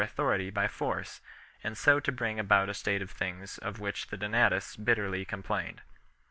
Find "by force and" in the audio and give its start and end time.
0.49-1.77